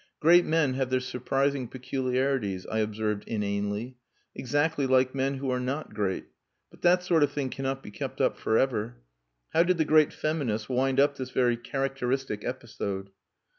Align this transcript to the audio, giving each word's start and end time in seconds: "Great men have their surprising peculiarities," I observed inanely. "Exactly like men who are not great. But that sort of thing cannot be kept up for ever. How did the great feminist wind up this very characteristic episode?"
"Great 0.19 0.45
men 0.45 0.73
have 0.73 0.89
their 0.89 0.99
surprising 0.99 1.67
peculiarities," 1.67 2.65
I 2.65 2.79
observed 2.79 3.23
inanely. 3.27 3.97
"Exactly 4.33 4.87
like 4.87 5.13
men 5.13 5.35
who 5.35 5.51
are 5.51 5.59
not 5.59 5.93
great. 5.93 6.25
But 6.71 6.81
that 6.81 7.03
sort 7.03 7.21
of 7.21 7.31
thing 7.31 7.51
cannot 7.51 7.83
be 7.83 7.91
kept 7.91 8.19
up 8.19 8.35
for 8.35 8.57
ever. 8.57 8.97
How 9.53 9.61
did 9.61 9.77
the 9.77 9.85
great 9.85 10.11
feminist 10.11 10.67
wind 10.67 10.99
up 10.99 11.17
this 11.17 11.29
very 11.29 11.55
characteristic 11.55 12.43
episode?" 12.43 13.11